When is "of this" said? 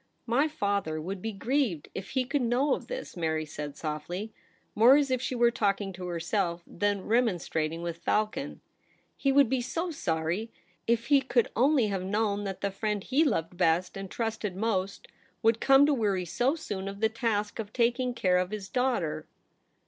2.73-3.15